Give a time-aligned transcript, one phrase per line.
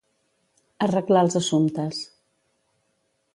[0.85, 2.01] Arreglar els assumptes.